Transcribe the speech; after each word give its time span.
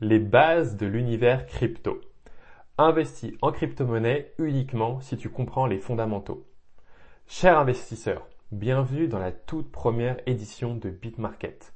Les 0.00 0.18
bases 0.18 0.76
de 0.76 0.86
l'univers 0.86 1.46
crypto. 1.46 2.00
Investis 2.78 3.34
en 3.42 3.52
crypto-monnaie 3.52 4.32
uniquement 4.38 5.00
si 5.00 5.16
tu 5.16 5.30
comprends 5.30 5.66
les 5.66 5.78
fondamentaux. 5.78 6.44
Chers 7.28 7.56
investisseurs, 7.56 8.26
bienvenue 8.50 9.06
dans 9.06 9.20
la 9.20 9.30
toute 9.30 9.70
première 9.70 10.16
édition 10.26 10.74
de 10.74 10.90
BitMarket. 10.90 11.72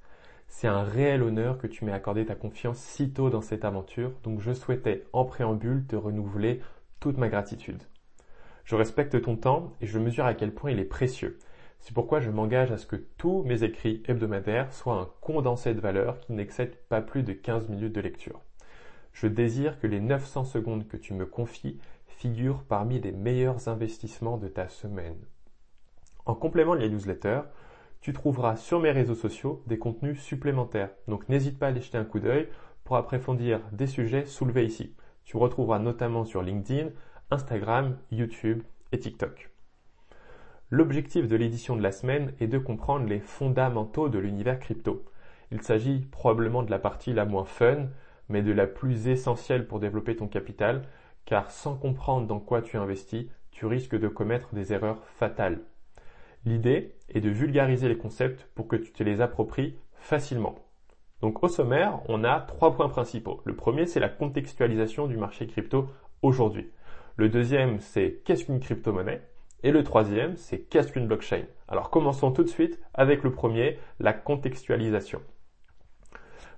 C'est 0.49 0.67
un 0.67 0.83
réel 0.83 1.23
honneur 1.23 1.59
que 1.59 1.69
tu 1.69 1.85
m'aies 1.85 1.93
accordé 1.93 2.27
ta 2.27 2.35
confiance 2.35 2.79
si 2.79 3.13
tôt 3.13 3.31
dans 3.31 3.41
cette 3.41 3.65
aventure, 3.65 4.11
donc 4.25 4.41
je 4.41 4.53
souhaitais 4.53 5.05
en 5.13 5.25
préambule 5.25 5.87
te 5.87 5.95
renouveler 5.95 6.61
toute 6.99 7.19
ma 7.19 7.29
gratitude. 7.29 7.85
Je 8.65 8.75
respecte 8.75 9.23
ton 9.23 9.37
temps 9.37 9.75
et 9.81 9.87
je 9.87 10.01
mesure 10.01 10.27
à 10.27 10.35
quel 10.35 10.53
point 10.53 10.73
il 10.73 10.81
est 10.81 10.85
précieux. 10.85 11.39
C'est 11.81 11.95
pourquoi 11.95 12.21
je 12.21 12.31
m'engage 12.31 12.73
à 12.73 12.79
ce 12.79 12.87
que 12.87 12.97
tous 12.97 13.43
mes 13.45 13.65
écrits 13.65 14.03
hebdomadaires 14.07 14.73
soient 14.73 15.01
un 15.01 15.09
condensé 15.21 15.75
de 15.75 15.81
valeur 15.81 16.21
qui 16.21 16.33
n'excède 16.33 16.77
pas 16.89 17.01
plus 17.01 17.23
de 17.23 17.33
15 17.33 17.69
minutes 17.69 17.95
de 17.95 18.01
lecture. 18.01 18.41
Je 19.13 19.27
désire 19.27 19.81
que 19.81 19.87
les 19.87 20.01
900 20.01 20.45
secondes 20.45 20.87
que 20.87 20.97
tu 20.97 21.15
me 21.15 21.27
confies 21.27 21.79
figurent 22.07 22.63
parmi 22.65 23.01
les 23.01 23.13
meilleurs 23.13 23.69
investissements 23.69 24.37
de 24.37 24.49
ta 24.49 24.69
semaine. 24.69 25.19
En 26.27 26.35
complément 26.35 26.75
de 26.75 26.81
la 26.81 26.89
newsletter, 26.89 27.41
tu 28.01 28.13
trouveras 28.13 28.57
sur 28.57 28.81
mes 28.81 28.91
réseaux 28.91 29.15
sociaux 29.15 29.63
des 29.67 29.79
contenus 29.79 30.21
supplémentaires. 30.21 30.91
Donc 31.09 31.29
n'hésite 31.29 31.59
pas 31.59 31.67
à 31.67 31.69
aller 31.71 31.81
jeter 31.81 31.99
un 31.99 32.05
coup 32.05 32.21
d'œil 32.21 32.49
pour 32.85 32.97
approfondir 32.97 33.61
des 33.73 33.87
sujets 33.87 34.27
soulevés 34.27 34.67
ici. 34.67 34.95
Tu 35.25 35.37
retrouveras 35.37 35.79
notamment 35.79 36.25
sur 36.25 36.43
LinkedIn, 36.43 36.91
Instagram, 37.31 37.99
YouTube 38.11 38.63
et 38.93 38.99
TikTok. 38.99 39.51
L'objectif 40.71 41.29
de 41.29 41.37
l'édition 41.37 41.77
de 41.77 41.83
la 41.83 41.93
semaine 41.93 42.35
est 42.41 42.47
de 42.47 42.59
comprendre 42.59 43.07
les 43.07 43.21
fondamentaux 43.21 44.11
de 44.11 44.19
l'univers 44.19 44.61
crypto. 44.61 45.03
Il 45.51 45.63
s'agit 45.63 46.01
probablement 46.01 46.63
de 46.63 46.71
la 46.71 46.79
partie 46.79 47.15
la 47.15 47.25
moins 47.25 47.47
fun, 47.47 47.89
mais 48.29 48.43
de 48.43 48.53
la 48.53 48.67
plus 48.67 49.09
essentielle 49.09 49.67
pour 49.67 49.81
développer 49.81 50.15
ton 50.15 50.29
capital, 50.29 50.83
car 51.25 51.51
sans 51.51 51.75
comprendre 51.75 52.27
dans 52.27 52.39
quoi 52.39 52.61
tu 52.61 52.77
investis, 52.77 53.29
tu 53.51 53.65
risques 53.65 53.99
de 53.99 54.09
commettre 54.09 54.55
des 54.55 54.75
erreurs 54.75 55.03
fatales. 55.17 55.61
L'idée 56.45 56.95
est 57.09 57.23
de 57.23 57.31
vulgariser 57.31 57.89
les 57.89 57.97
concepts 57.97 58.47
pour 58.55 58.69
que 58.69 58.77
tu 58.77 58.93
te 58.93 59.03
les 59.03 59.23
appropries 59.23 59.75
facilement. 59.95 60.55
Donc 61.23 61.43
au 61.43 61.49
sommaire, 61.49 62.01
on 62.09 62.25
a 62.25 62.41
trois 62.41 62.77
points 62.77 62.91
principaux. 62.91 63.41
Le 63.47 63.57
premier, 63.57 63.87
c'est 63.87 64.01
la 64.01 64.11
contextualisation 64.11 65.07
du 65.07 65.17
marché 65.17 65.47
crypto 65.47 65.89
aujourd'hui. 66.21 66.71
Le 67.17 67.31
deuxième, 67.31 67.81
c'est 67.81 68.21
qu'est-ce 68.27 68.45
qu'une 68.45 68.61
crypto-monnaie? 68.61 69.23
Et 69.63 69.73
le 69.73 69.83
troisième, 69.83 70.37
c'est 70.37 70.61
qu'est-ce 70.61 70.93
qu'une 70.93 71.09
blockchain? 71.09 71.45
Alors 71.67 71.91
commençons 71.91 72.31
tout 72.31 72.45
de 72.45 72.49
suite 72.49 72.81
avec 72.95 73.23
le 73.25 73.33
premier, 73.33 73.79
la 73.99 74.13
contextualisation. 74.13 75.21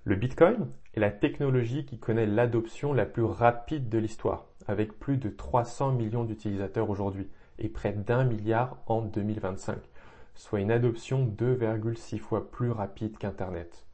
Le 0.05 0.17
Bitcoin 0.17 0.69
est 0.95 1.01
la 1.01 1.11
technologie 1.11 1.85
qui 1.85 1.99
connaît 1.99 2.27
l'adoption 2.27 2.93
la 2.93 3.07
plus 3.07 3.23
rapide 3.23 3.89
de 3.89 3.99
l'histoire, 3.99 4.47
avec 4.67 4.99
plus 4.99 5.17
de 5.17 5.31
300 5.31 5.93
millions 5.93 6.25
d'utilisateurs 6.25 6.91
aujourd'hui 6.91 7.29
et 7.59 7.69
près 7.69 7.93
d'un 7.93 8.25
milliard 8.25 8.79
en 8.87 9.03
2025, 9.03 9.79
soit 10.35 10.61
une 10.61 10.71
adoption 10.71 11.25
2,6 11.27 12.19
fois 12.19 12.51
plus 12.51 12.71
rapide 12.71 13.19
qu'Internet. 13.19 13.87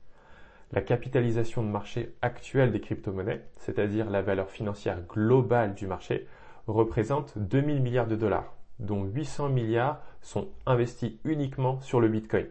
La 0.73 0.81
capitalisation 0.81 1.63
de 1.63 1.69
marché 1.69 2.15
actuelle 2.23 2.73
des 2.73 2.81
crypto-monnaies, 2.81 3.45
c'est-à-dire 3.57 4.11
la 4.11 4.23
valeur 4.23 4.51
financière 4.51 5.01
globale 5.07 5.75
du 5.75 5.87
marché, 5.87 6.27
représente 6.67 7.39
2000 7.39 7.83
milliards 7.83 8.09
de 8.09 8.17
dollars, 8.17 8.56
dont 8.79 9.05
800 9.05 9.49
milliards 9.49 10.01
sont 10.21 10.49
investis 10.67 11.13
uniquement 11.25 11.81
sur 11.81 12.01
le 12.01 12.09
Bitcoin. 12.09 12.47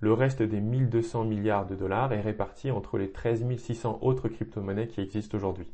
Le 0.00 0.14
reste 0.14 0.42
des 0.42 0.60
1200 0.60 1.24
milliards 1.24 1.66
de 1.66 1.74
dollars 1.74 2.12
est 2.12 2.22
réparti 2.22 2.70
entre 2.70 2.96
les 2.96 3.12
13 3.12 3.44
600 3.58 3.98
autres 4.00 4.28
crypto-monnaies 4.28 4.88
qui 4.88 5.02
existent 5.02 5.36
aujourd'hui. 5.36 5.70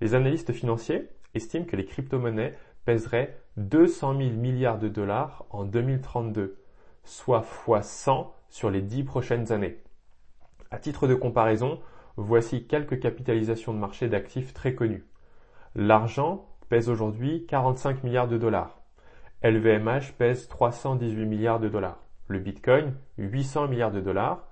Les 0.00 0.14
analystes 0.14 0.52
financiers 0.52 1.08
estiment 1.34 1.66
que 1.66 1.76
les 1.76 1.84
crypto-monnaies 1.84 2.56
pèseraient 2.86 3.38
200 3.58 4.16
000 4.16 4.30
milliards 4.30 4.78
de 4.78 4.88
dollars 4.88 5.44
en 5.50 5.64
2032, 5.64 6.56
soit 7.04 7.44
x 7.68 7.86
100 7.86 8.34
sur 8.48 8.70
les 8.70 8.80
10 8.80 9.04
prochaines 9.04 9.52
années. 9.52 9.78
À 10.70 10.78
titre 10.78 11.06
de 11.06 11.14
comparaison, 11.14 11.80
voici 12.16 12.66
quelques 12.66 13.00
capitalisations 13.00 13.74
de 13.74 13.78
marché 13.78 14.08
d'actifs 14.08 14.54
très 14.54 14.74
connues. 14.74 15.04
L'argent 15.74 16.46
pèse 16.68 16.88
aujourd'hui 16.88 17.44
45 17.46 18.04
milliards 18.04 18.28
de 18.28 18.38
dollars. 18.38 18.77
LVMH 19.44 20.14
pèse 20.18 20.48
318 20.48 21.24
milliards 21.24 21.60
de 21.60 21.68
dollars. 21.68 22.00
Le 22.26 22.40
Bitcoin, 22.40 22.94
800 23.18 23.68
milliards 23.68 23.92
de 23.92 24.00
dollars. 24.00 24.44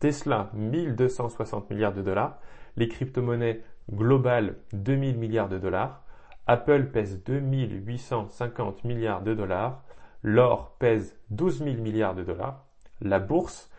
Tesla, 0.00 0.50
1260 0.52 1.70
milliards 1.70 1.94
de 1.94 2.02
dollars. 2.02 2.38
Les 2.76 2.86
crypto-monnaies 2.86 3.62
globales, 3.90 4.56
2000 4.74 5.16
milliards 5.16 5.48
de 5.48 5.58
dollars. 5.58 6.02
Apple 6.46 6.90
pèse 6.92 7.22
2850 7.24 8.84
milliards 8.84 9.22
de 9.22 9.32
dollars. 9.32 9.82
L'or 10.22 10.76
pèse 10.78 11.16
12 11.30 11.64
000 11.64 11.76
milliards 11.76 12.14
de 12.14 12.22
dollars. 12.22 12.66
La 13.00 13.20
bourse, 13.20 13.70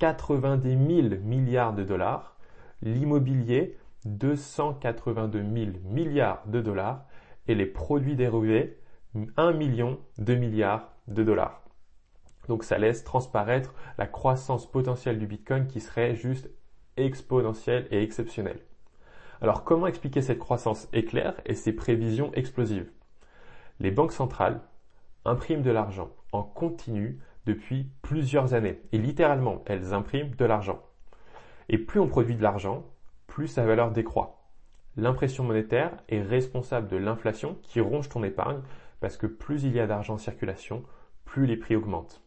90 0.00 0.68
000 0.68 1.22
milliards 1.22 1.72
de 1.72 1.82
dollars. 1.82 2.36
L'immobilier, 2.82 3.78
282 4.04 5.40
000 5.40 5.70
milliards 5.84 6.42
de 6.44 6.60
dollars. 6.60 7.06
Et 7.48 7.54
les 7.54 7.66
produits 7.66 8.16
dérivés, 8.16 8.79
1 9.36 9.52
million 9.52 9.98
de 10.18 10.34
milliards 10.34 10.92
de 11.08 11.22
dollars. 11.22 11.62
Donc 12.48 12.64
ça 12.64 12.78
laisse 12.78 13.04
transparaître 13.04 13.74
la 13.98 14.06
croissance 14.06 14.70
potentielle 14.70 15.18
du 15.18 15.26
Bitcoin 15.26 15.66
qui 15.66 15.80
serait 15.80 16.14
juste 16.14 16.50
exponentielle 16.96 17.86
et 17.90 18.02
exceptionnelle. 18.02 18.60
Alors 19.40 19.64
comment 19.64 19.86
expliquer 19.86 20.22
cette 20.22 20.38
croissance 20.38 20.88
éclair 20.92 21.34
et 21.46 21.54
ces 21.54 21.72
prévisions 21.72 22.32
explosives? 22.34 22.90
Les 23.78 23.90
banques 23.90 24.12
centrales 24.12 24.60
impriment 25.24 25.62
de 25.62 25.70
l'argent 25.70 26.10
en 26.32 26.42
continu 26.42 27.18
depuis 27.46 27.90
plusieurs 28.02 28.54
années. 28.54 28.80
Et 28.92 28.98
littéralement, 28.98 29.62
elles 29.66 29.94
impriment 29.94 30.34
de 30.34 30.44
l'argent. 30.44 30.80
Et 31.68 31.78
plus 31.78 32.00
on 32.00 32.08
produit 32.08 32.36
de 32.36 32.42
l'argent, 32.42 32.84
plus 33.26 33.48
sa 33.48 33.64
valeur 33.64 33.90
décroît. 33.90 34.42
L'impression 34.96 35.44
monétaire 35.44 35.92
est 36.08 36.22
responsable 36.22 36.88
de 36.88 36.96
l'inflation 36.96 37.56
qui 37.62 37.80
ronge 37.80 38.08
ton 38.08 38.22
épargne 38.24 38.60
parce 39.00 39.16
que 39.16 39.26
plus 39.26 39.64
il 39.64 39.74
y 39.74 39.80
a 39.80 39.86
d'argent 39.86 40.14
en 40.14 40.18
circulation, 40.18 40.84
plus 41.24 41.46
les 41.46 41.56
prix 41.56 41.76
augmentent. 41.76 42.22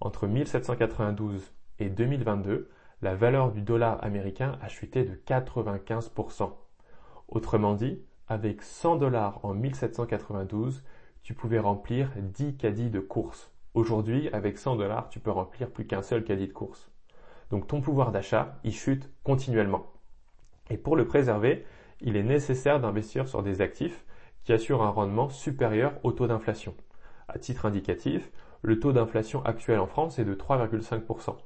Entre 0.00 0.26
1792 0.26 1.52
et 1.78 1.88
2022, 1.88 2.70
la 3.02 3.14
valeur 3.14 3.52
du 3.52 3.62
dollar 3.62 4.02
américain 4.04 4.58
a 4.62 4.68
chuté 4.68 5.04
de 5.04 5.14
95%. 5.26 6.52
Autrement 7.28 7.74
dit, 7.74 8.02
avec 8.28 8.62
100 8.62 8.96
dollars 8.96 9.44
en 9.44 9.54
1792, 9.54 10.84
tu 11.22 11.34
pouvais 11.34 11.58
remplir 11.58 12.10
10 12.16 12.56
caddies 12.56 12.90
de 12.90 13.00
course. 13.00 13.50
Aujourd'hui, 13.74 14.28
avec 14.32 14.58
100 14.58 14.76
dollars, 14.76 15.08
tu 15.08 15.20
peux 15.20 15.30
remplir 15.30 15.70
plus 15.70 15.86
qu'un 15.86 16.02
seul 16.02 16.22
caddie 16.22 16.48
de 16.48 16.52
course. 16.52 16.90
Donc 17.50 17.66
ton 17.66 17.80
pouvoir 17.80 18.12
d'achat, 18.12 18.58
il 18.64 18.72
chute 18.72 19.10
continuellement. 19.22 19.86
Et 20.70 20.76
pour 20.76 20.96
le 20.96 21.06
préserver, 21.06 21.66
il 22.00 22.16
est 22.16 22.22
nécessaire 22.22 22.80
d'investir 22.80 23.28
sur 23.28 23.42
des 23.42 23.60
actifs 23.60 24.03
qui 24.44 24.52
assure 24.52 24.82
un 24.82 24.90
rendement 24.90 25.28
supérieur 25.28 25.94
au 26.02 26.12
taux 26.12 26.26
d'inflation. 26.26 26.74
À 27.28 27.38
titre 27.38 27.66
indicatif, 27.66 28.30
le 28.62 28.78
taux 28.78 28.92
d'inflation 28.92 29.44
actuel 29.44 29.78
en 29.78 29.86
France 29.86 30.18
est 30.18 30.24
de 30.24 30.34
3,5%, 30.34 31.36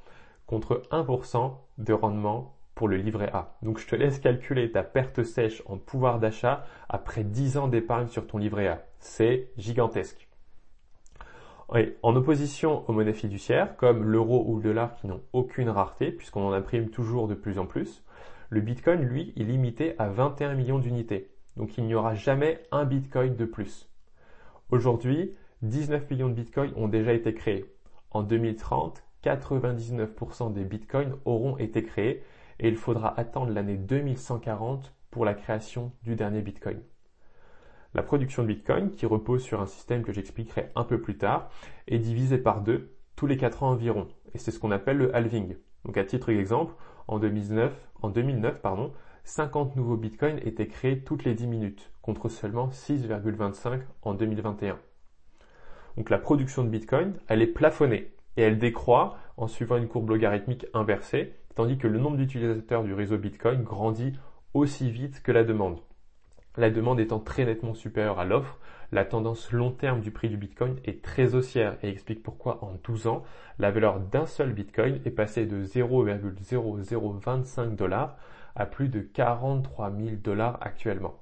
contre 0.46 0.82
1% 0.90 1.52
de 1.78 1.92
rendement 1.92 2.54
pour 2.74 2.88
le 2.88 2.96
livret 2.96 3.30
A. 3.32 3.56
Donc 3.62 3.78
je 3.78 3.86
te 3.86 3.96
laisse 3.96 4.20
calculer 4.20 4.70
ta 4.70 4.84
perte 4.84 5.24
sèche 5.24 5.62
en 5.66 5.78
pouvoir 5.78 6.20
d'achat 6.20 6.64
après 6.88 7.24
10 7.24 7.58
ans 7.58 7.68
d'épargne 7.68 8.06
sur 8.06 8.26
ton 8.26 8.38
livret 8.38 8.68
A. 8.68 8.84
C'est 9.00 9.50
gigantesque. 9.56 10.28
en 12.02 12.16
opposition 12.16 12.88
aux 12.88 12.92
monnaies 12.92 13.12
fiduciaires, 13.12 13.76
comme 13.76 14.04
l'euro 14.04 14.44
ou 14.46 14.56
le 14.56 14.62
dollar 14.62 14.94
qui 14.94 15.06
n'ont 15.06 15.22
aucune 15.32 15.68
rareté, 15.70 16.12
puisqu'on 16.12 16.46
en 16.46 16.52
imprime 16.52 16.88
toujours 16.88 17.28
de 17.28 17.34
plus 17.34 17.58
en 17.58 17.66
plus, 17.66 18.04
le 18.48 18.60
Bitcoin, 18.60 19.02
lui, 19.02 19.34
est 19.36 19.42
limité 19.42 19.94
à 19.98 20.08
21 20.08 20.54
millions 20.54 20.78
d'unités. 20.78 21.30
Donc 21.58 21.76
il 21.76 21.84
n'y 21.84 21.94
aura 21.94 22.14
jamais 22.14 22.62
un 22.70 22.84
Bitcoin 22.84 23.34
de 23.34 23.44
plus. 23.44 23.90
Aujourd'hui, 24.70 25.34
19 25.62 26.08
millions 26.08 26.28
de 26.28 26.34
Bitcoins 26.34 26.72
ont 26.76 26.86
déjà 26.86 27.12
été 27.12 27.34
créés. 27.34 27.66
En 28.12 28.22
2030, 28.22 29.02
99% 29.24 30.52
des 30.52 30.64
Bitcoins 30.64 31.16
auront 31.24 31.58
été 31.58 31.82
créés 31.82 32.22
et 32.60 32.68
il 32.68 32.76
faudra 32.76 33.18
attendre 33.18 33.52
l'année 33.52 33.76
2140 33.76 34.94
pour 35.10 35.24
la 35.24 35.34
création 35.34 35.92
du 36.04 36.14
dernier 36.14 36.42
Bitcoin. 36.42 36.80
La 37.92 38.04
production 38.04 38.42
de 38.44 38.48
Bitcoin, 38.48 38.92
qui 38.92 39.06
repose 39.06 39.42
sur 39.42 39.60
un 39.60 39.66
système 39.66 40.04
que 40.04 40.12
j'expliquerai 40.12 40.70
un 40.76 40.84
peu 40.84 41.00
plus 41.00 41.18
tard, 41.18 41.50
est 41.88 41.98
divisée 41.98 42.38
par 42.38 42.60
deux 42.60 42.94
tous 43.16 43.26
les 43.26 43.36
4 43.36 43.64
ans 43.64 43.70
environ. 43.70 44.06
Et 44.32 44.38
c'est 44.38 44.52
ce 44.52 44.60
qu'on 44.60 44.70
appelle 44.70 44.98
le 44.98 45.16
halving. 45.16 45.56
Donc 45.84 45.96
à 45.96 46.04
titre 46.04 46.28
d'exemple, 46.28 46.74
en 47.08 47.18
2009, 47.18 47.72
en 48.02 48.10
2009 48.10 48.60
pardon, 48.62 48.92
50 49.28 49.76
nouveaux 49.76 49.98
bitcoins 49.98 50.40
étaient 50.46 50.68
créés 50.68 51.00
toutes 51.00 51.24
les 51.24 51.34
10 51.34 51.48
minutes, 51.48 51.90
contre 52.00 52.30
seulement 52.30 52.68
6,25 52.68 53.80
en 54.00 54.14
2021. 54.14 54.78
Donc 55.98 56.08
la 56.08 56.16
production 56.16 56.64
de 56.64 56.70
bitcoin, 56.70 57.12
elle 57.28 57.42
est 57.42 57.46
plafonnée 57.46 58.10
et 58.38 58.42
elle 58.42 58.58
décroît 58.58 59.18
en 59.36 59.46
suivant 59.46 59.76
une 59.76 59.86
courbe 59.86 60.08
logarithmique 60.08 60.64
inversée, 60.72 61.34
tandis 61.54 61.76
que 61.76 61.86
le 61.86 61.98
nombre 61.98 62.16
d'utilisateurs 62.16 62.84
du 62.84 62.94
réseau 62.94 63.18
Bitcoin 63.18 63.64
grandit 63.64 64.14
aussi 64.54 64.90
vite 64.90 65.22
que 65.22 65.30
la 65.30 65.44
demande. 65.44 65.80
La 66.56 66.70
demande 66.70 66.98
étant 66.98 67.20
très 67.20 67.44
nettement 67.44 67.74
supérieure 67.74 68.20
à 68.20 68.24
l'offre, 68.24 68.56
la 68.92 69.04
tendance 69.04 69.52
long 69.52 69.72
terme 69.72 70.00
du 70.00 70.10
prix 70.10 70.30
du 70.30 70.38
Bitcoin 70.38 70.76
est 70.86 71.04
très 71.04 71.34
haussière 71.34 71.76
et 71.82 71.90
explique 71.90 72.22
pourquoi 72.22 72.64
en 72.64 72.78
12 72.82 73.08
ans, 73.08 73.24
la 73.58 73.70
valeur 73.70 74.00
d'un 74.00 74.24
seul 74.24 74.54
Bitcoin 74.54 75.02
est 75.04 75.10
passée 75.10 75.44
de 75.44 75.62
0,0025 75.62 77.76
dollars 77.76 78.16
à 78.58 78.66
plus 78.66 78.88
de 78.88 79.00
43 79.00 79.90
000 79.90 80.16
dollars 80.22 80.58
actuellement. 80.60 81.14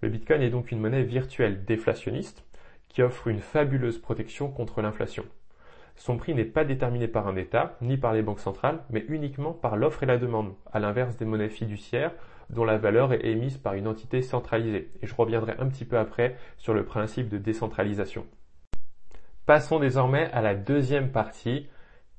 Le 0.00 0.08
Bitcoin 0.08 0.42
est 0.42 0.50
donc 0.50 0.72
une 0.72 0.80
monnaie 0.80 1.02
virtuelle 1.02 1.64
déflationniste 1.64 2.44
qui 2.88 3.02
offre 3.02 3.28
une 3.28 3.40
fabuleuse 3.40 3.98
protection 3.98 4.50
contre 4.50 4.82
l'inflation. 4.82 5.24
Son 5.96 6.18
prix 6.18 6.34
n'est 6.34 6.44
pas 6.44 6.64
déterminé 6.64 7.08
par 7.08 7.26
un 7.26 7.36
État 7.36 7.76
ni 7.80 7.96
par 7.96 8.12
les 8.12 8.22
banques 8.22 8.40
centrales, 8.40 8.80
mais 8.90 9.04
uniquement 9.08 9.52
par 9.52 9.76
l'offre 9.76 10.02
et 10.02 10.06
la 10.06 10.18
demande, 10.18 10.54
à 10.72 10.78
l'inverse 10.78 11.16
des 11.16 11.24
monnaies 11.24 11.48
fiduciaires 11.48 12.12
dont 12.50 12.64
la 12.64 12.78
valeur 12.78 13.12
est 13.12 13.24
émise 13.24 13.56
par 13.56 13.74
une 13.74 13.88
entité 13.88 14.22
centralisée. 14.22 14.90
Et 15.02 15.06
je 15.06 15.14
reviendrai 15.14 15.54
un 15.58 15.66
petit 15.68 15.84
peu 15.84 15.98
après 15.98 16.36
sur 16.58 16.74
le 16.74 16.84
principe 16.84 17.28
de 17.28 17.38
décentralisation. 17.38 18.26
Passons 19.46 19.78
désormais 19.78 20.30
à 20.32 20.42
la 20.42 20.54
deuxième 20.54 21.10
partie. 21.10 21.68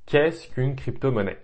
Qu'est-ce 0.05 0.49
qu'une 0.49 0.75
crypto-monnaie? 0.75 1.37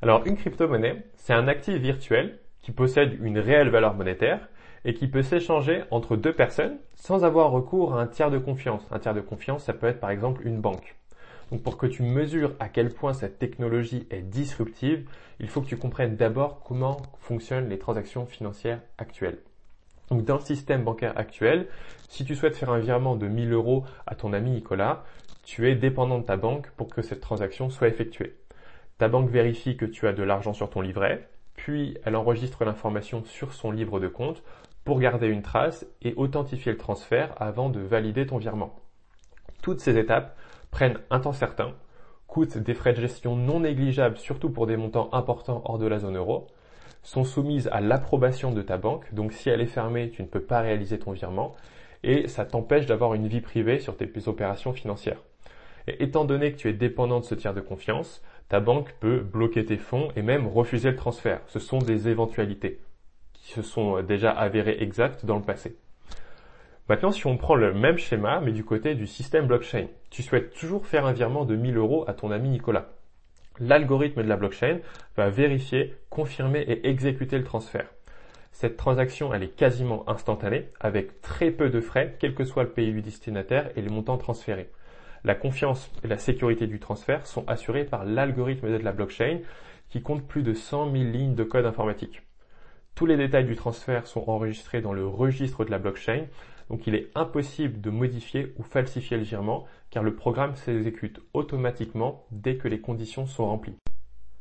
Alors 0.00 0.24
une 0.26 0.36
crypto-monnaie, 0.36 1.02
c'est 1.16 1.32
un 1.32 1.48
actif 1.48 1.74
virtuel 1.74 2.38
qui 2.62 2.70
possède 2.70 3.18
une 3.20 3.38
réelle 3.38 3.68
valeur 3.68 3.94
monétaire 3.94 4.48
et 4.84 4.94
qui 4.94 5.08
peut 5.08 5.22
s'échanger 5.22 5.82
entre 5.90 6.16
deux 6.16 6.32
personnes 6.32 6.78
sans 6.94 7.24
avoir 7.24 7.50
recours 7.50 7.94
à 7.94 8.00
un 8.00 8.06
tiers 8.06 8.30
de 8.30 8.38
confiance. 8.38 8.86
Un 8.92 9.00
tiers 9.00 9.14
de 9.14 9.20
confiance, 9.20 9.64
ça 9.64 9.72
peut 9.72 9.88
être 9.88 9.98
par 9.98 10.10
exemple 10.10 10.46
une 10.46 10.60
banque. 10.60 10.94
Donc 11.50 11.64
pour 11.64 11.76
que 11.76 11.86
tu 11.86 12.04
mesures 12.04 12.52
à 12.60 12.68
quel 12.68 12.90
point 12.90 13.12
cette 13.12 13.40
technologie 13.40 14.06
est 14.10 14.22
disruptive, 14.22 15.08
il 15.40 15.48
faut 15.48 15.62
que 15.62 15.66
tu 15.66 15.76
comprennes 15.76 16.14
d'abord 16.14 16.60
comment 16.60 17.02
fonctionnent 17.18 17.68
les 17.68 17.78
transactions 17.78 18.26
financières 18.26 18.80
actuelles. 18.98 19.38
Donc 20.10 20.24
dans 20.24 20.36
le 20.36 20.42
système 20.42 20.84
bancaire 20.84 21.18
actuel, 21.18 21.66
si 22.08 22.24
tu 22.24 22.36
souhaites 22.36 22.56
faire 22.56 22.70
un 22.70 22.78
virement 22.78 23.16
de 23.16 23.26
1000 23.26 23.52
euros 23.52 23.84
à 24.06 24.14
ton 24.14 24.32
ami 24.32 24.50
Nicolas, 24.50 25.04
tu 25.42 25.68
es 25.68 25.74
dépendant 25.74 26.18
de 26.18 26.24
ta 26.24 26.36
banque 26.36 26.70
pour 26.76 26.88
que 26.88 27.02
cette 27.02 27.20
transaction 27.20 27.68
soit 27.68 27.88
effectuée. 27.88 28.36
Ta 28.98 29.08
banque 29.08 29.30
vérifie 29.30 29.76
que 29.76 29.86
tu 29.86 30.08
as 30.08 30.12
de 30.12 30.24
l'argent 30.24 30.52
sur 30.52 30.70
ton 30.70 30.80
livret, 30.80 31.28
puis 31.54 31.96
elle 32.04 32.16
enregistre 32.16 32.64
l'information 32.64 33.24
sur 33.24 33.52
son 33.52 33.70
livre 33.70 34.00
de 34.00 34.08
compte 34.08 34.42
pour 34.84 34.98
garder 34.98 35.28
une 35.28 35.42
trace 35.42 35.86
et 36.02 36.14
authentifier 36.16 36.72
le 36.72 36.78
transfert 36.78 37.34
avant 37.38 37.68
de 37.68 37.78
valider 37.78 38.26
ton 38.26 38.38
virement. 38.38 38.74
Toutes 39.62 39.80
ces 39.80 39.98
étapes 39.98 40.36
prennent 40.72 40.98
un 41.10 41.20
temps 41.20 41.32
certain, 41.32 41.74
coûtent 42.26 42.58
des 42.58 42.74
frais 42.74 42.92
de 42.92 43.00
gestion 43.00 43.36
non 43.36 43.60
négligeables, 43.60 44.16
surtout 44.16 44.50
pour 44.50 44.66
des 44.66 44.76
montants 44.76 45.10
importants 45.12 45.62
hors 45.64 45.78
de 45.78 45.86
la 45.86 46.00
zone 46.00 46.16
euro, 46.16 46.48
sont 47.02 47.24
soumises 47.24 47.68
à 47.70 47.80
l'approbation 47.80 48.50
de 48.52 48.62
ta 48.62 48.78
banque, 48.78 49.14
donc 49.14 49.32
si 49.32 49.48
elle 49.48 49.60
est 49.60 49.66
fermée, 49.66 50.10
tu 50.10 50.22
ne 50.22 50.26
peux 50.26 50.42
pas 50.42 50.60
réaliser 50.60 50.98
ton 50.98 51.12
virement, 51.12 51.54
et 52.02 52.26
ça 52.26 52.44
t'empêche 52.44 52.86
d'avoir 52.86 53.14
une 53.14 53.28
vie 53.28 53.40
privée 53.40 53.78
sur 53.78 53.96
tes 53.96 54.10
opérations 54.26 54.72
financières. 54.72 55.22
Et 55.86 56.02
étant 56.02 56.24
donné 56.24 56.52
que 56.52 56.56
tu 56.56 56.68
es 56.68 56.72
dépendant 56.72 57.20
de 57.20 57.24
ce 57.24 57.34
tiers 57.34 57.54
de 57.54 57.60
confiance, 57.60 58.22
ta 58.48 58.60
banque 58.60 58.94
peut 59.00 59.20
bloquer 59.20 59.64
tes 59.64 59.76
fonds 59.76 60.08
et 60.16 60.22
même 60.22 60.46
refuser 60.46 60.90
le 60.90 60.96
transfert. 60.96 61.40
Ce 61.46 61.58
sont 61.58 61.78
des 61.78 62.08
éventualités 62.08 62.80
qui 63.34 63.52
se 63.52 63.62
sont 63.62 64.02
déjà 64.02 64.30
avérées 64.30 64.78
exactes 64.80 65.24
dans 65.24 65.36
le 65.36 65.42
passé. 65.42 65.76
Maintenant, 66.88 67.12
si 67.12 67.26
on 67.26 67.36
prend 67.36 67.54
le 67.54 67.74
même 67.74 67.98
schéma, 67.98 68.40
mais 68.40 68.52
du 68.52 68.64
côté 68.64 68.94
du 68.94 69.06
système 69.06 69.46
blockchain, 69.46 69.88
tu 70.08 70.22
souhaites 70.22 70.54
toujours 70.54 70.86
faire 70.86 71.04
un 71.04 71.12
virement 71.12 71.44
de 71.44 71.54
1000 71.54 71.76
euros 71.76 72.04
à 72.08 72.14
ton 72.14 72.30
ami 72.30 72.48
Nicolas. 72.48 72.88
L'algorithme 73.60 74.22
de 74.22 74.28
la 74.28 74.36
blockchain 74.36 74.78
va 75.16 75.28
vérifier, 75.28 75.96
confirmer 76.08 76.60
et 76.60 76.88
exécuter 76.88 77.36
le 77.36 77.44
transfert. 77.44 77.88
Cette 78.52 78.78
transaction, 78.78 79.34
elle 79.34 79.42
est 79.42 79.54
quasiment 79.54 80.08
instantanée, 80.08 80.68
avec 80.80 81.20
très 81.20 81.50
peu 81.50 81.68
de 81.68 81.80
frais, 81.80 82.16
quel 82.18 82.34
que 82.34 82.44
soit 82.44 82.62
le 82.62 82.70
pays 82.70 82.92
du 82.92 83.02
destinataire 83.02 83.70
et 83.76 83.82
les 83.82 83.90
montants 83.90 84.16
transférés. 84.16 84.70
La 85.24 85.34
confiance 85.34 85.90
et 86.04 86.08
la 86.08 86.18
sécurité 86.18 86.66
du 86.66 86.78
transfert 86.78 87.26
sont 87.26 87.48
assurées 87.48 87.84
par 87.84 88.04
l'algorithme 88.04 88.70
de 88.70 88.76
la 88.76 88.92
blockchain, 88.92 89.40
qui 89.88 90.02
compte 90.02 90.26
plus 90.26 90.42
de 90.42 90.54
100 90.54 90.92
000 90.92 91.04
lignes 91.04 91.34
de 91.34 91.44
code 91.44 91.66
informatique. 91.66 92.22
Tous 92.94 93.06
les 93.06 93.16
détails 93.16 93.46
du 93.46 93.56
transfert 93.56 94.06
sont 94.06 94.24
enregistrés 94.28 94.80
dans 94.80 94.92
le 94.92 95.06
registre 95.06 95.64
de 95.64 95.70
la 95.70 95.78
blockchain, 95.78 96.26
donc 96.68 96.86
il 96.86 96.94
est 96.94 97.08
impossible 97.14 97.80
de 97.80 97.90
modifier 97.90 98.52
ou 98.58 98.62
falsifier 98.62 99.16
le 99.16 99.22
virement 99.22 99.66
car 99.90 100.02
le 100.02 100.14
programme 100.14 100.54
s'exécute 100.54 101.20
automatiquement 101.32 102.26
dès 102.30 102.56
que 102.56 102.68
les 102.68 102.80
conditions 102.80 103.26
sont 103.26 103.46
remplies. 103.46 103.78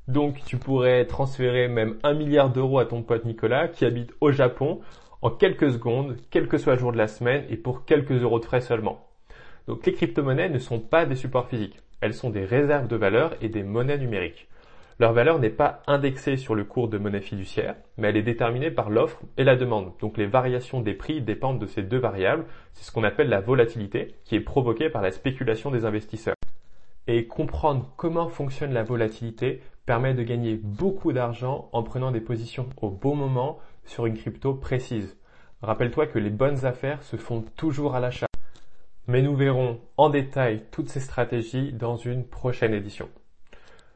Donc 0.07 0.43
tu 0.45 0.57
pourrais 0.57 1.05
transférer 1.05 1.67
même 1.67 1.97
un 2.03 2.13
milliard 2.13 2.49
d'euros 2.49 2.79
à 2.79 2.85
ton 2.85 3.01
pote 3.01 3.25
Nicolas 3.25 3.67
qui 3.67 3.85
habite 3.85 4.13
au 4.21 4.31
Japon 4.31 4.81
en 5.21 5.29
quelques 5.29 5.71
secondes, 5.71 6.17
quel 6.29 6.47
que 6.47 6.57
soit 6.57 6.73
le 6.73 6.79
jour 6.79 6.91
de 6.91 6.97
la 6.97 7.07
semaine 7.07 7.45
et 7.49 7.57
pour 7.57 7.85
quelques 7.85 8.11
euros 8.11 8.39
de 8.39 8.45
frais 8.45 8.61
seulement. 8.61 9.06
Donc 9.67 9.85
les 9.85 9.93
crypto-monnaies 9.93 10.49
ne 10.49 10.59
sont 10.59 10.79
pas 10.79 11.05
des 11.05 11.15
supports 11.15 11.47
physiques, 11.47 11.81
elles 12.01 12.13
sont 12.13 12.29
des 12.29 12.45
réserves 12.45 12.87
de 12.87 12.95
valeur 12.95 13.33
et 13.41 13.49
des 13.49 13.63
monnaies 13.63 13.97
numériques. 13.97 14.47
Leur 14.99 15.13
valeur 15.13 15.37
n'est 15.37 15.51
pas 15.51 15.83
indexée 15.85 16.37
sur 16.37 16.55
le 16.55 16.63
cours 16.63 16.87
de 16.87 16.97
monnaie 16.97 17.21
fiduciaire, 17.21 17.75
mais 17.97 18.07
elle 18.07 18.17
est 18.17 18.23
déterminée 18.23 18.71
par 18.71 18.89
l'offre 18.89 19.21
et 19.37 19.43
la 19.43 19.55
demande. 19.55 19.91
Donc 19.99 20.17
les 20.17 20.25
variations 20.25 20.81
des 20.81 20.95
prix 20.95 21.21
dépendent 21.21 21.59
de 21.59 21.67
ces 21.67 21.83
deux 21.83 21.99
variables. 21.99 22.45
C'est 22.73 22.83
ce 22.83 22.91
qu'on 22.91 23.03
appelle 23.03 23.29
la 23.29 23.39
volatilité, 23.39 24.15
qui 24.23 24.35
est 24.35 24.41
provoquée 24.41 24.89
par 24.89 25.03
la 25.03 25.11
spéculation 25.11 25.69
des 25.69 25.85
investisseurs. 25.85 26.35
Et 27.05 27.27
comprendre 27.27 27.93
comment 27.95 28.27
fonctionne 28.27 28.73
la 28.73 28.83
volatilité 28.83 29.61
permet 29.85 30.15
de 30.15 30.23
gagner 30.23 30.55
beaucoup 30.55 31.13
d'argent 31.13 31.69
en 31.73 31.83
prenant 31.83 32.11
des 32.11 32.19
positions 32.19 32.67
au 32.81 32.89
bon 32.89 33.15
moment 33.15 33.59
sur 33.85 34.07
une 34.07 34.17
crypto 34.17 34.55
précise. 34.55 35.15
Rappelle-toi 35.61 36.07
que 36.07 36.19
les 36.19 36.31
bonnes 36.31 36.65
affaires 36.65 37.03
se 37.03 37.17
font 37.17 37.45
toujours 37.55 37.95
à 37.95 37.99
l'achat. 37.99 38.26
Mais 39.07 39.21
nous 39.21 39.35
verrons 39.35 39.79
en 39.95 40.09
détail 40.09 40.63
toutes 40.71 40.89
ces 40.89 40.99
stratégies 40.99 41.71
dans 41.71 41.95
une 41.95 42.25
prochaine 42.25 42.73
édition. 42.73 43.09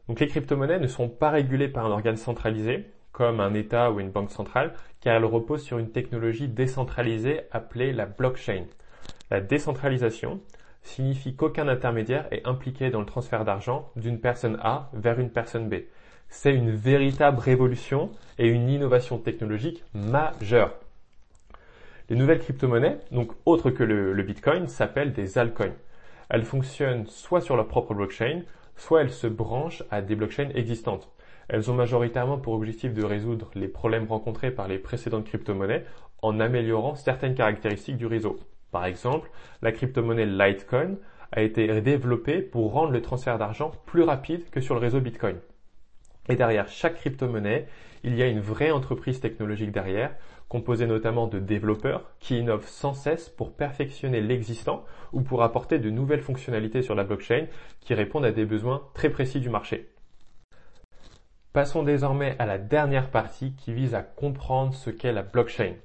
Donc 0.08 0.20
les 0.20 0.28
crypto-monnaies 0.28 0.80
ne 0.80 0.88
sont 0.88 1.10
pas 1.10 1.30
régulées 1.30 1.68
par 1.68 1.86
un 1.86 1.92
organe 1.92 2.18
centralisé, 2.18 2.86
comme 3.12 3.40
un 3.40 3.54
État 3.54 3.92
ou 3.92 4.00
une 4.00 4.10
banque 4.10 4.32
centrale, 4.32 4.74
car 5.02 5.16
elles 5.16 5.26
reposent 5.26 5.64
sur 5.64 5.78
une 5.78 5.92
technologie 5.92 6.48
décentralisée 6.48 7.42
appelée 7.52 7.92
la 7.92 8.06
blockchain. 8.06 8.66
La 9.30 9.42
décentralisation 9.42 10.42
signifie 10.82 11.36
qu'aucun 11.36 11.68
intermédiaire 11.68 12.28
est 12.32 12.48
impliqué 12.48 12.90
dans 12.90 13.00
le 13.00 13.06
transfert 13.06 13.46
d'argent 13.46 13.92
d'une 13.96 14.20
personne 14.20 14.58
A 14.62 14.90
vers 14.94 15.20
une 15.20 15.30
personne 15.30 15.70
B. 15.70 15.76
C'est 16.30 16.54
une 16.54 16.72
véritable 16.72 17.40
révolution 17.40 18.12
et 18.38 18.48
une 18.48 18.70
innovation 18.70 19.18
technologique 19.18 19.84
majeure. 19.94 20.74
Les 22.10 22.16
nouvelles 22.16 22.40
crypto-monnaies, 22.40 23.00
donc 23.12 23.32
autres 23.46 23.70
que 23.70 23.84
le, 23.84 24.24
Bitcoin, 24.24 24.68
s'appellent 24.68 25.14
des 25.14 25.38
altcoins. 25.38 25.76
Elles 26.30 26.44
fonctionnent 26.44 27.06
soit 27.08 27.42
sur 27.42 27.56
leur 27.56 27.68
propre 27.68 27.94
blockchain, 27.94 28.42
soit 28.76 29.02
elles 29.02 29.12
se 29.12 29.28
branchent 29.28 29.84
à 29.92 30.02
des 30.02 30.16
blockchains 30.16 30.50
existantes. 30.56 31.10
Elles 31.48 31.70
ont 31.70 31.74
majoritairement 31.74 32.38
pour 32.38 32.54
objectif 32.54 32.94
de 32.94 33.04
résoudre 33.04 33.52
les 33.56 33.68
problèmes 33.68 34.08
rencontrés 34.08 34.52
par 34.52 34.68
les 34.68 34.78
précédentes 34.78 35.26
crypto-monnaies 35.26 35.86
en 36.22 36.40
améliorant 36.40 36.96
certaines 36.96 37.36
caractéristiques 37.36 37.98
du 37.98 38.06
réseau. 38.06 38.40
Par 38.72 38.86
exemple, 38.86 39.30
la 39.62 39.72
crypto-monnaie 39.72 40.26
Litecoin 40.26 40.96
a 41.32 41.42
été 41.42 41.82
développée 41.82 42.42
pour 42.42 42.72
rendre 42.74 42.92
le 42.92 43.02
transfert 43.02 43.38
d'argent 43.38 43.72
plus 43.86 44.04
rapide 44.04 44.50
que 44.50 44.62
sur 44.62 44.76
le 44.76 44.82
réseau 44.82 45.00
Bitcoin. 45.00 45.38
Et 46.30 46.36
derrière 46.36 46.68
chaque 46.68 46.96
crypto-monnaie, 46.96 47.68
il 48.04 48.16
y 48.16 48.24
a 48.24 48.28
une 48.28 48.40
vraie 48.40 48.72
entreprise 48.72 49.20
technologique 49.20 49.72
derrière, 49.72 50.16
composée 50.52 50.86
notamment 50.86 51.28
de 51.28 51.40
développeurs 51.40 52.12
qui 52.20 52.38
innovent 52.38 52.68
sans 52.68 52.94
cesse 52.94 53.30
pour 53.30 53.54
perfectionner 53.54 54.20
l'existant 54.20 54.84
ou 55.14 55.22
pour 55.22 55.44
apporter 55.44 55.80
de 55.80 55.90
nouvelles 55.90 56.20
fonctionnalités 56.20 56.82
sur 56.82 56.94
la 56.94 57.06
blockchain 57.06 57.46
qui 57.80 57.94
répondent 57.94 58.26
à 58.26 58.34
des 58.34 58.44
besoins 58.44 58.82
très 58.94 59.10
précis 59.10 59.40
du 59.40 59.50
marché. 59.50 59.88
Passons 61.54 61.84
désormais 61.84 62.36
à 62.38 62.46
la 62.46 62.58
dernière 62.58 63.12
partie 63.12 63.54
qui 63.54 63.72
vise 63.72 63.96
à 63.96 64.02
comprendre 64.02 64.74
ce 64.74 64.90
qu'est 64.90 65.14
la 65.14 65.22
blockchain. 65.22 65.76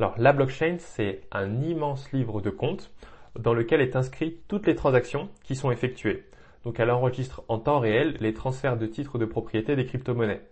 Alors 0.00 0.16
la 0.18 0.32
blockchain, 0.32 0.78
c'est 0.80 1.20
un 1.30 1.62
immense 1.62 2.10
livre 2.10 2.40
de 2.40 2.50
compte 2.50 2.90
dans 3.38 3.54
lequel 3.54 3.80
est 3.80 3.94
inscrit 3.94 4.40
toutes 4.48 4.66
les 4.66 4.74
transactions 4.74 5.28
qui 5.44 5.54
sont 5.54 5.70
effectuées. 5.70 6.24
Donc 6.64 6.80
elle 6.80 6.90
enregistre 6.90 7.44
en 7.46 7.60
temps 7.60 7.78
réel 7.78 8.16
les 8.18 8.34
transferts 8.34 8.78
de 8.78 8.86
titres 8.86 9.16
de 9.16 9.26
propriété 9.26 9.76
des 9.76 9.86
crypto-monnaies. 9.86 10.42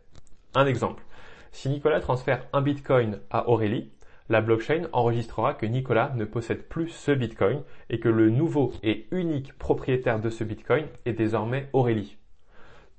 Un 0.55 0.67
exemple. 0.67 1.03
Si 1.53 1.69
Nicolas 1.69 2.01
transfère 2.01 2.47
un 2.53 2.61
bitcoin 2.61 3.21
à 3.31 3.49
Aurélie, 3.49 3.91
la 4.29 4.41
blockchain 4.41 4.89
enregistrera 4.93 5.55
que 5.55 5.67
Nicolas 5.67 6.13
ne 6.17 6.25
possède 6.25 6.65
plus 6.65 6.89
ce 6.89 7.13
bitcoin 7.13 7.63
et 7.91 8.01
que 8.01 8.09
le 8.09 8.29
nouveau 8.29 8.73
et 8.83 9.07
unique 9.13 9.57
propriétaire 9.57 10.19
de 10.19 10.31
ce 10.31 10.43
bitcoin 10.45 10.87
est 11.05 11.13
désormais 11.13 11.69
Aurélie. 11.73 12.17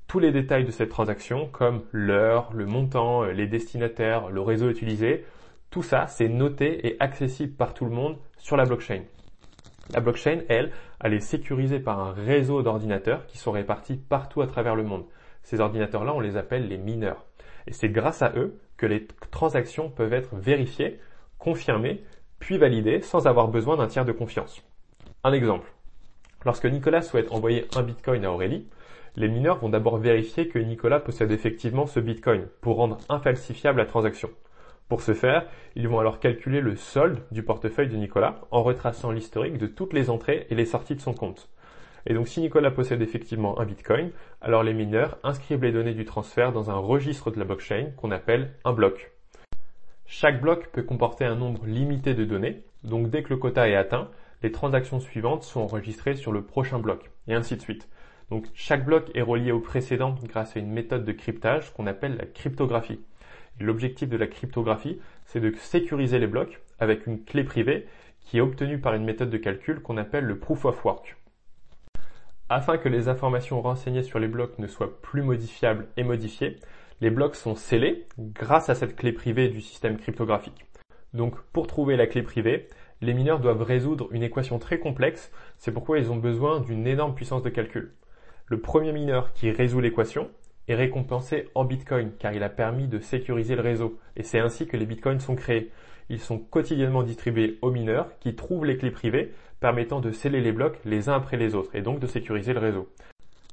Tous 0.07 0.19
les 0.19 0.31
détails 0.31 0.63
de 0.63 0.71
cette 0.71 0.89
transaction, 0.89 1.47
comme 1.51 1.83
l'heure, 1.91 2.49
le 2.53 2.65
montant, 2.65 3.25
les 3.25 3.47
destinataires, 3.47 4.29
le 4.29 4.39
réseau 4.39 4.69
utilisé, 4.69 5.25
tout 5.69 5.83
ça, 5.83 6.07
c'est 6.07 6.29
noté 6.29 6.87
et 6.87 6.95
accessible 7.01 7.53
par 7.53 7.73
tout 7.73 7.83
le 7.83 7.91
monde 7.91 8.17
sur 8.37 8.55
la 8.55 8.63
blockchain. 8.63 9.01
La 9.93 9.99
blockchain, 9.99 10.39
elle, 10.47 10.71
elle 11.01 11.13
est 11.13 11.19
sécurisée 11.19 11.79
par 11.79 11.99
un 11.99 12.13
réseau 12.13 12.61
d'ordinateurs 12.61 13.25
qui 13.27 13.37
sont 13.37 13.51
répartis 13.51 13.97
partout 13.97 14.41
à 14.41 14.47
travers 14.47 14.75
le 14.75 14.83
monde. 14.83 15.05
Ces 15.43 15.59
ordinateurs-là, 15.59 16.13
on 16.13 16.21
les 16.21 16.37
appelle 16.37 16.69
les 16.69 16.77
mineurs. 16.77 17.26
Et 17.67 17.73
c'est 17.73 17.89
grâce 17.89 18.21
à 18.21 18.33
eux 18.35 18.57
que 18.77 18.85
les 18.85 19.07
transactions 19.31 19.89
peuvent 19.89 20.13
être 20.13 20.35
vérifiées, 20.35 20.99
confirmées, 21.37 22.03
puis 22.39 22.57
validées 22.57 23.01
sans 23.01 23.27
avoir 23.27 23.47
besoin 23.47 23.77
d'un 23.77 23.87
tiers 23.87 24.05
de 24.05 24.11
confiance. 24.11 24.63
Un 25.23 25.33
exemple. 25.33 25.71
Lorsque 26.45 26.65
Nicolas 26.65 27.01
souhaite 27.01 27.31
envoyer 27.31 27.67
un 27.75 27.83
bitcoin 27.83 28.23
à 28.23 28.31
Aurélie, 28.31 28.67
les 29.15 29.27
mineurs 29.27 29.57
vont 29.57 29.69
d'abord 29.69 29.97
vérifier 29.97 30.47
que 30.47 30.59
Nicolas 30.59 30.99
possède 30.99 31.31
effectivement 31.31 31.87
ce 31.87 31.99
bitcoin 31.99 32.47
pour 32.61 32.77
rendre 32.77 32.99
infalsifiable 33.09 33.79
la 33.79 33.85
transaction. 33.85 34.29
Pour 34.87 35.01
ce 35.01 35.13
faire, 35.13 35.47
ils 35.75 35.87
vont 35.87 35.99
alors 35.99 36.19
calculer 36.19 36.61
le 36.61 36.75
solde 36.75 37.19
du 37.31 37.43
portefeuille 37.43 37.89
de 37.89 37.97
Nicolas 37.97 38.41
en 38.51 38.63
retraçant 38.63 39.11
l'historique 39.11 39.57
de 39.57 39.67
toutes 39.67 39.91
les 39.91 40.09
entrées 40.09 40.47
et 40.49 40.55
les 40.55 40.65
sorties 40.65 40.95
de 40.95 41.01
son 41.01 41.13
compte. 41.13 41.49
Et 42.09 42.13
donc 42.13 42.29
si 42.29 42.39
Nicolas 42.39 42.71
possède 42.71 43.01
effectivement 43.01 43.59
un 43.59 43.65
bitcoin, 43.65 44.11
alors 44.41 44.63
les 44.63 44.73
mineurs 44.73 45.17
inscrivent 45.23 45.63
les 45.63 45.73
données 45.73 45.93
du 45.93 46.05
transfert 46.05 46.53
dans 46.53 46.71
un 46.71 46.77
registre 46.77 47.31
de 47.31 47.37
la 47.37 47.43
blockchain 47.43 47.91
qu'on 47.97 48.11
appelle 48.11 48.53
un 48.63 48.71
bloc. 48.71 49.11
Chaque 50.05 50.39
bloc 50.39 50.69
peut 50.69 50.83
comporter 50.83 51.25
un 51.25 51.35
nombre 51.35 51.65
limité 51.65 52.13
de 52.13 52.23
données, 52.23 52.63
donc 52.85 53.09
dès 53.09 53.23
que 53.23 53.29
le 53.29 53.37
quota 53.37 53.67
est 53.67 53.75
atteint, 53.75 54.09
les 54.41 54.53
transactions 54.53 55.01
suivantes 55.01 55.43
sont 55.43 55.59
enregistrées 55.59 56.15
sur 56.15 56.31
le 56.31 56.43
prochain 56.43 56.79
bloc, 56.79 57.11
et 57.27 57.33
ainsi 57.33 57.57
de 57.57 57.61
suite. 57.61 57.89
Donc 58.29 58.45
chaque 58.53 58.85
bloc 58.85 59.11
est 59.13 59.21
relié 59.21 59.51
au 59.51 59.59
précédent 59.59 60.15
grâce 60.23 60.55
à 60.55 60.61
une 60.61 60.71
méthode 60.71 61.03
de 61.03 61.11
cryptage 61.11 61.73
qu'on 61.73 61.87
appelle 61.87 62.15
la 62.15 62.25
cryptographie. 62.25 63.01
L'objectif 63.59 64.07
de 64.07 64.17
la 64.17 64.27
cryptographie, 64.27 65.01
c'est 65.25 65.41
de 65.41 65.51
sécuriser 65.57 66.19
les 66.19 66.27
blocs 66.27 66.61
avec 66.79 67.05
une 67.05 67.25
clé 67.25 67.43
privée 67.43 67.85
qui 68.21 68.37
est 68.37 68.41
obtenue 68.41 68.79
par 68.79 68.93
une 68.93 69.03
méthode 69.03 69.29
de 69.29 69.37
calcul 69.37 69.81
qu'on 69.81 69.97
appelle 69.97 70.23
le 70.23 70.39
proof 70.39 70.63
of 70.63 70.85
work. 70.85 71.17
Afin 72.49 72.77
que 72.77 72.87
les 72.87 73.09
informations 73.09 73.61
renseignées 73.61 74.03
sur 74.03 74.19
les 74.19 74.29
blocs 74.29 74.57
ne 74.57 74.67
soient 74.67 75.01
plus 75.01 75.21
modifiables 75.21 75.87
et 75.97 76.03
modifiées, 76.03 76.55
les 77.01 77.09
blocs 77.09 77.35
sont 77.35 77.55
scellés 77.55 78.07
grâce 78.17 78.69
à 78.69 78.75
cette 78.75 78.95
clé 78.95 79.11
privée 79.11 79.49
du 79.49 79.59
système 79.59 79.97
cryptographique. 79.97 80.65
Donc 81.13 81.35
pour 81.51 81.67
trouver 81.67 81.97
la 81.97 82.07
clé 82.07 82.23
privée, 82.23 82.69
les 83.01 83.13
mineurs 83.13 83.41
doivent 83.41 83.63
résoudre 83.63 84.07
une 84.11 84.23
équation 84.23 84.59
très 84.59 84.79
complexe, 84.79 85.29
c'est 85.57 85.73
pourquoi 85.73 85.99
ils 85.99 86.09
ont 86.09 86.15
besoin 86.15 86.61
d'une 86.61 86.87
énorme 86.87 87.15
puissance 87.15 87.43
de 87.43 87.49
calcul. 87.49 87.91
Le 88.45 88.61
premier 88.61 88.93
mineur 88.93 89.33
qui 89.33 89.51
résout 89.51 89.81
l'équation 89.81 90.29
est 90.69 90.75
récompensé 90.75 91.49
en 91.53 91.65
Bitcoin 91.65 92.13
car 92.17 92.31
il 92.31 92.43
a 92.43 92.49
permis 92.49 92.87
de 92.87 92.99
sécuriser 92.99 93.55
le 93.55 93.61
réseau 93.61 93.99
et 94.15 94.23
c'est 94.23 94.39
ainsi 94.39 94.67
que 94.67 94.77
les 94.77 94.85
Bitcoins 94.85 95.19
sont 95.19 95.35
créés. 95.35 95.69
Ils 96.09 96.19
sont 96.19 96.39
quotidiennement 96.39 97.03
distribués 97.03 97.57
aux 97.61 97.71
mineurs 97.71 98.07
qui 98.19 98.35
trouvent 98.35 98.65
les 98.65 98.77
clés 98.77 98.91
privées 98.91 99.33
permettant 99.59 99.99
de 99.99 100.11
sceller 100.11 100.41
les 100.41 100.51
blocs 100.51 100.79
les 100.85 101.09
uns 101.09 101.15
après 101.15 101.37
les 101.37 101.55
autres 101.55 101.75
et 101.75 101.81
donc 101.81 101.99
de 101.99 102.07
sécuriser 102.07 102.53
le 102.53 102.59
réseau. 102.59 102.87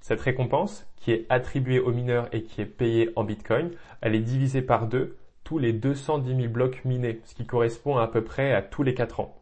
Cette 0.01 0.21
récompense, 0.21 0.87
qui 0.97 1.13
est 1.13 1.27
attribuée 1.31 1.81
aux 1.81 1.93
mineurs 1.93 2.29
et 2.33 2.43
qui 2.43 2.61
est 2.61 2.67
payée 2.67 3.11
en 3.17 3.25
Bitcoin, 3.25 3.71
elle 4.03 4.15
est 4.15 4.21
divisée 4.21 4.63
par 4.63 4.87
deux 4.87 5.17
tous 5.45 5.59
les 5.59 5.73
210 5.73 6.37
000 6.37 6.49
blocs 6.49 6.85
minés, 6.85 7.21
ce 7.25 7.35
qui 7.35 7.47
correspond 7.47 7.99
à, 7.99 8.09
peu 8.09 8.23
près 8.23 8.53
à 8.53 8.63
tous 8.63 8.83
les 8.83 8.95
4 8.95 9.21
ans. 9.21 9.37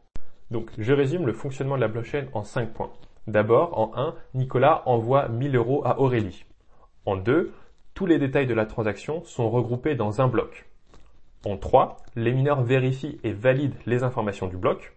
Donc, 0.50 0.70
je 0.76 0.92
résume 0.92 1.26
le 1.26 1.32
fonctionnement 1.32 1.76
de 1.76 1.80
la 1.80 1.88
blockchain 1.88 2.26
en 2.32 2.42
5 2.42 2.72
points. 2.72 2.92
D'abord, 3.28 3.78
en 3.78 3.92
1, 3.96 4.14
Nicolas 4.34 4.82
envoie 4.86 5.28
1000 5.28 5.56
euros 5.56 5.82
à 5.84 6.00
Aurélie. 6.00 6.44
En 7.06 7.16
2, 7.16 7.52
tous 7.94 8.06
les 8.06 8.18
détails 8.18 8.46
de 8.46 8.54
la 8.54 8.66
transaction 8.66 9.22
sont 9.24 9.48
regroupés 9.48 9.94
dans 9.94 10.20
un 10.20 10.26
bloc. 10.26 10.66
En 11.44 11.56
3, 11.56 11.96
les 12.14 12.32
mineurs 12.32 12.62
vérifient 12.62 13.18
et 13.24 13.32
valident 13.32 13.74
les 13.86 14.04
informations 14.04 14.46
du 14.46 14.56
bloc. 14.56 14.94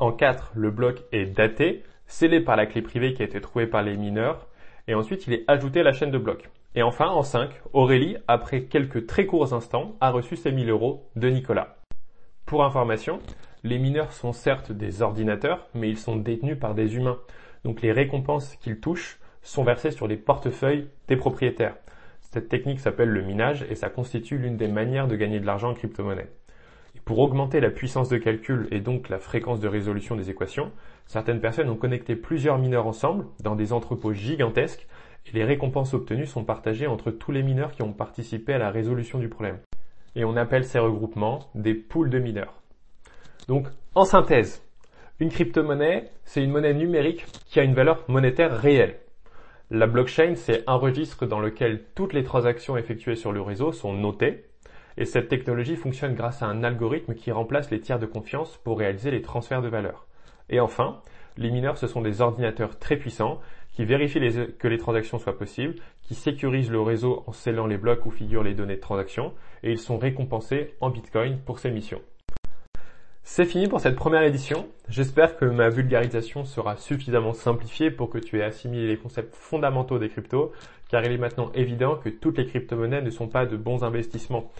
En 0.00 0.10
4, 0.10 0.52
le 0.54 0.70
bloc 0.72 1.04
est 1.12 1.26
daté, 1.26 1.84
scellé 2.08 2.40
par 2.40 2.56
la 2.56 2.66
clé 2.66 2.82
privée 2.82 3.14
qui 3.14 3.22
a 3.22 3.26
été 3.26 3.40
trouvée 3.40 3.68
par 3.68 3.82
les 3.82 3.96
mineurs, 3.96 4.48
et 4.88 4.94
ensuite 4.94 5.26
il 5.26 5.34
est 5.34 5.44
ajouté 5.46 5.80
à 5.80 5.84
la 5.84 5.92
chaîne 5.92 6.10
de 6.10 6.18
blocs. 6.18 6.50
Et 6.74 6.82
enfin, 6.82 7.06
en 7.08 7.22
5, 7.22 7.50
Aurélie, 7.72 8.16
après 8.26 8.64
quelques 8.64 9.06
très 9.06 9.26
courts 9.26 9.54
instants, 9.54 9.94
a 10.00 10.10
reçu 10.10 10.36
ses 10.36 10.50
1000 10.50 10.68
euros 10.68 11.08
de 11.14 11.28
Nicolas. 11.28 11.76
Pour 12.44 12.64
information, 12.64 13.20
les 13.62 13.78
mineurs 13.78 14.12
sont 14.12 14.32
certes 14.32 14.72
des 14.72 15.00
ordinateurs, 15.00 15.68
mais 15.74 15.88
ils 15.88 15.98
sont 15.98 16.16
détenus 16.16 16.58
par 16.58 16.74
des 16.74 16.96
humains. 16.96 17.18
Donc 17.64 17.82
les 17.82 17.92
récompenses 17.92 18.56
qu'ils 18.56 18.80
touchent 18.80 19.18
sont 19.42 19.64
versées 19.64 19.92
sur 19.92 20.06
les 20.08 20.16
portefeuilles 20.16 20.88
des 21.08 21.16
propriétaires. 21.16 21.76
Cette 22.36 22.50
technique 22.50 22.80
s'appelle 22.80 23.08
le 23.08 23.22
minage 23.22 23.64
et 23.70 23.74
ça 23.74 23.88
constitue 23.88 24.36
l'une 24.36 24.58
des 24.58 24.68
manières 24.68 25.08
de 25.08 25.16
gagner 25.16 25.40
de 25.40 25.46
l'argent 25.46 25.70
en 25.70 25.74
crypto-monnaie. 25.74 26.28
Pour 27.06 27.18
augmenter 27.20 27.60
la 27.60 27.70
puissance 27.70 28.10
de 28.10 28.18
calcul 28.18 28.68
et 28.70 28.80
donc 28.80 29.08
la 29.08 29.18
fréquence 29.18 29.58
de 29.58 29.68
résolution 29.68 30.16
des 30.16 30.28
équations, 30.28 30.70
certaines 31.06 31.40
personnes 31.40 31.70
ont 31.70 31.76
connecté 31.76 32.14
plusieurs 32.14 32.58
mineurs 32.58 32.86
ensemble 32.86 33.24
dans 33.42 33.56
des 33.56 33.72
entrepôts 33.72 34.12
gigantesques 34.12 34.86
et 35.24 35.30
les 35.32 35.44
récompenses 35.44 35.94
obtenues 35.94 36.26
sont 36.26 36.44
partagées 36.44 36.86
entre 36.86 37.10
tous 37.10 37.32
les 37.32 37.42
mineurs 37.42 37.72
qui 37.72 37.80
ont 37.80 37.94
participé 37.94 38.52
à 38.52 38.58
la 38.58 38.70
résolution 38.70 39.18
du 39.18 39.30
problème. 39.30 39.56
Et 40.14 40.26
on 40.26 40.36
appelle 40.36 40.64
ces 40.64 40.78
regroupements 40.78 41.38
des 41.54 41.72
pools 41.72 42.10
de 42.10 42.18
mineurs. 42.18 42.60
Donc, 43.48 43.66
en 43.94 44.04
synthèse, 44.04 44.62
une 45.20 45.30
crypto-monnaie, 45.30 46.10
c'est 46.24 46.44
une 46.44 46.50
monnaie 46.50 46.74
numérique 46.74 47.24
qui 47.46 47.60
a 47.60 47.62
une 47.62 47.72
valeur 47.72 48.04
monétaire 48.08 48.54
réelle. 48.54 48.96
La 49.72 49.88
blockchain, 49.88 50.36
c'est 50.36 50.62
un 50.68 50.76
registre 50.76 51.26
dans 51.26 51.40
lequel 51.40 51.82
toutes 51.96 52.12
les 52.12 52.22
transactions 52.22 52.76
effectuées 52.76 53.16
sur 53.16 53.32
le 53.32 53.40
réseau 53.40 53.72
sont 53.72 53.92
notées 53.92 54.44
et 54.96 55.04
cette 55.04 55.26
technologie 55.26 55.74
fonctionne 55.74 56.14
grâce 56.14 56.40
à 56.40 56.46
un 56.46 56.62
algorithme 56.62 57.14
qui 57.14 57.32
remplace 57.32 57.72
les 57.72 57.80
tiers 57.80 57.98
de 57.98 58.06
confiance 58.06 58.60
pour 58.62 58.78
réaliser 58.78 59.10
les 59.10 59.22
transferts 59.22 59.62
de 59.62 59.68
valeur. 59.68 60.06
Et 60.50 60.60
enfin, 60.60 61.00
les 61.36 61.50
mineurs, 61.50 61.78
ce 61.78 61.88
sont 61.88 62.00
des 62.00 62.20
ordinateurs 62.20 62.78
très 62.78 62.96
puissants 62.96 63.40
qui 63.72 63.84
vérifient 63.84 64.20
que 64.56 64.68
les 64.68 64.78
transactions 64.78 65.18
soient 65.18 65.36
possibles, 65.36 65.74
qui 66.02 66.14
sécurisent 66.14 66.70
le 66.70 66.80
réseau 66.80 67.24
en 67.26 67.32
scellant 67.32 67.66
les 67.66 67.76
blocs 67.76 68.06
où 68.06 68.12
figurent 68.12 68.44
les 68.44 68.54
données 68.54 68.76
de 68.76 68.80
transaction, 68.80 69.34
et 69.64 69.72
ils 69.72 69.80
sont 69.80 69.98
récompensés 69.98 70.74
en 70.80 70.90
Bitcoin 70.90 71.40
pour 71.44 71.58
ces 71.58 71.72
missions. 71.72 72.00
C'est 73.28 73.44
fini 73.44 73.66
pour 73.66 73.80
cette 73.80 73.96
première 73.96 74.22
édition. 74.22 74.68
J'espère 74.88 75.36
que 75.36 75.44
ma 75.44 75.68
vulgarisation 75.68 76.44
sera 76.44 76.76
suffisamment 76.76 77.32
simplifiée 77.34 77.90
pour 77.90 78.08
que 78.08 78.18
tu 78.18 78.38
aies 78.38 78.44
assimilé 78.44 78.86
les 78.86 78.96
concepts 78.96 79.34
fondamentaux 79.34 79.98
des 79.98 80.08
cryptos, 80.08 80.52
car 80.88 81.04
il 81.04 81.10
est 81.10 81.18
maintenant 81.18 81.50
évident 81.52 81.96
que 81.96 82.08
toutes 82.08 82.38
les 82.38 82.46
crypto-monnaies 82.46 83.02
ne 83.02 83.10
sont 83.10 83.26
pas 83.26 83.44
de 83.44 83.56
bons 83.56 83.82
investissements. 83.82 84.52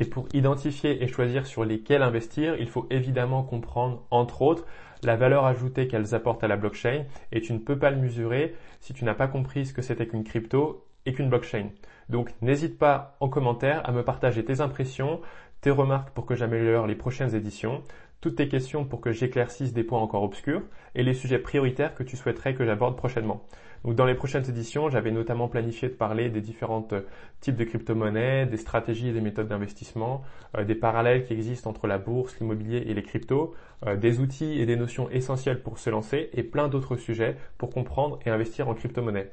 Et 0.00 0.04
pour 0.04 0.26
identifier 0.34 1.04
et 1.04 1.06
choisir 1.06 1.46
sur 1.46 1.64
lesquels 1.64 2.02
investir, 2.02 2.56
il 2.58 2.68
faut 2.68 2.88
évidemment 2.90 3.44
comprendre, 3.44 4.02
entre 4.10 4.42
autres, 4.42 4.66
la 5.04 5.14
valeur 5.14 5.46
ajoutée 5.46 5.86
qu'elles 5.86 6.12
apportent 6.12 6.42
à 6.42 6.48
la 6.48 6.56
blockchain 6.56 7.04
et 7.30 7.40
tu 7.40 7.52
ne 7.52 7.58
peux 7.58 7.78
pas 7.78 7.92
le 7.92 7.96
mesurer 7.96 8.56
si 8.80 8.92
tu 8.92 9.04
n'as 9.04 9.14
pas 9.14 9.28
compris 9.28 9.66
ce 9.66 9.72
que 9.72 9.82
c'était 9.82 10.08
qu'une 10.08 10.24
crypto 10.24 10.84
et 11.06 11.14
qu'une 11.14 11.30
blockchain. 11.30 11.68
Donc 12.08 12.30
n'hésite 12.42 12.76
pas 12.76 13.16
en 13.20 13.28
commentaire 13.28 13.88
à 13.88 13.92
me 13.92 14.02
partager 14.02 14.44
tes 14.44 14.60
impressions, 14.60 15.20
tes 15.60 15.70
remarques 15.70 16.10
pour 16.10 16.26
que 16.26 16.34
j'améliore 16.34 16.86
les 16.86 16.94
prochaines 16.94 17.34
éditions, 17.34 17.82
toutes 18.20 18.36
tes 18.36 18.48
questions 18.48 18.84
pour 18.84 19.00
que 19.00 19.12
j'éclaircisse 19.12 19.72
des 19.72 19.84
points 19.84 20.00
encore 20.00 20.22
obscurs 20.22 20.62
et 20.94 21.02
les 21.02 21.14
sujets 21.14 21.38
prioritaires 21.38 21.94
que 21.94 22.02
tu 22.02 22.16
souhaiterais 22.16 22.54
que 22.54 22.64
j'aborde 22.64 22.96
prochainement. 22.96 23.42
Donc 23.84 23.94
dans 23.94 24.04
les 24.04 24.14
prochaines 24.14 24.48
éditions, 24.48 24.90
j'avais 24.90 25.10
notamment 25.10 25.48
planifié 25.48 25.88
de 25.88 25.94
parler 25.94 26.28
des 26.28 26.42
différents 26.42 26.86
euh, 26.92 27.00
types 27.40 27.56
de 27.56 27.64
crypto-monnaies, 27.64 28.44
des 28.44 28.58
stratégies 28.58 29.08
et 29.08 29.12
des 29.12 29.22
méthodes 29.22 29.48
d'investissement, 29.48 30.22
euh, 30.56 30.64
des 30.64 30.74
parallèles 30.74 31.24
qui 31.24 31.32
existent 31.32 31.70
entre 31.70 31.86
la 31.86 31.96
bourse, 31.96 32.38
l'immobilier 32.40 32.84
et 32.86 32.92
les 32.92 33.02
cryptos, 33.02 33.54
euh, 33.86 33.96
des 33.96 34.20
outils 34.20 34.60
et 34.60 34.66
des 34.66 34.76
notions 34.76 35.08
essentielles 35.08 35.62
pour 35.62 35.78
se 35.78 35.88
lancer 35.88 36.28
et 36.34 36.42
plein 36.42 36.68
d'autres 36.68 36.96
sujets 36.96 37.36
pour 37.56 37.70
comprendre 37.70 38.18
et 38.26 38.30
investir 38.30 38.68
en 38.68 38.74
crypto-monnaie. 38.74 39.30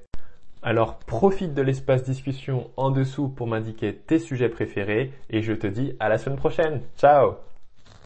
Alors 0.64 0.98
profite 0.98 1.54
de 1.54 1.62
l'espace 1.62 2.04
discussion 2.04 2.70
en 2.78 2.92
dessous 2.92 3.30
pour 3.30 3.48
m'indiquer 3.48 3.94
tes 3.94 4.20
sujets 4.20 4.50
préférés 4.50 5.14
et 5.30 5.42
je 5.42 5.54
te 5.54 5.68
dis 5.68 5.94
à 6.00 6.10
la 6.10 6.18
semaine 6.18 6.38
prochaine. 6.38 6.82
Ciao 6.98 7.36